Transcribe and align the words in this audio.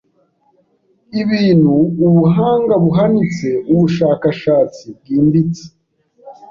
—ibintu 1.21 1.75
ubuhanga 2.07 2.73
buhanitse, 2.83 3.47
ubushakashatsi 3.71 4.85
bwimbitse 4.97 5.65